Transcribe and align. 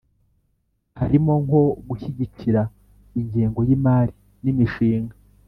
harimo 0.99 1.33
nko 1.43 1.61
gushyigikira 1.87 2.61
ingengo 3.19 3.59
y'imari 3.67 4.13
n'imishinga. 4.43 5.15